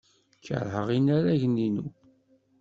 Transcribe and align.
Keṛheɣ 0.45 0.87
inaragen-inu. 0.97 1.87